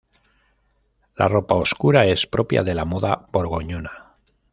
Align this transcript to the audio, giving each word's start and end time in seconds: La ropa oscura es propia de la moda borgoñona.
La 1.15 1.27
ropa 1.27 1.53
oscura 1.53 2.07
es 2.07 2.25
propia 2.25 2.63
de 2.63 2.73
la 2.73 2.85
moda 2.85 3.27
borgoñona. 3.31 4.15